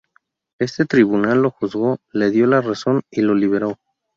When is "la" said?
2.47-2.61